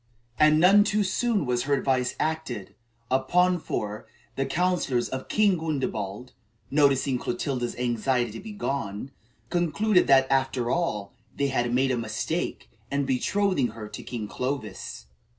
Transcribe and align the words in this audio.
And 0.39 0.59
none 0.59 0.83
too 0.83 1.03
soon 1.03 1.45
was 1.45 1.65
her 1.65 1.75
advice 1.75 2.15
acted, 2.19 2.73
upon 3.11 3.59
for, 3.59 4.07
the 4.35 4.47
counsellors 4.47 5.07
of 5.09 5.27
King 5.27 5.59
Gundebald, 5.59 6.31
noticing 6.71 7.19
Clotilda's 7.19 7.75
anxiety 7.75 8.31
to 8.31 8.39
be 8.39 8.51
gone, 8.51 9.11
concluded 9.51 10.07
that, 10.07 10.25
after 10.31 10.71
all, 10.71 11.13
they 11.37 11.49
had 11.49 11.71
made 11.71 11.91
a 11.91 11.97
mistake 11.97 12.67
in 12.91 13.05
betrothing 13.05 13.67
her 13.77 13.87
to 13.89 14.01
King 14.01 14.27
Clovis. 14.27 15.05